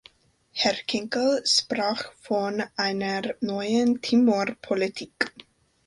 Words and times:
Herr 0.53 0.73
Kinkel 0.87 1.45
sprach 1.45 2.11
von 2.23 2.63
einer 2.75 3.35
neuen 3.39 4.01
Timor-Politik. 4.01 5.31